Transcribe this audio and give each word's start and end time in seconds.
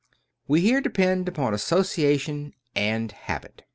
We 0.47 0.61
here 0.61 0.81
depend 0.81 1.27
upon 1.27 1.53
association 1.53 2.53
and 2.75 3.11
habit. 3.11 3.61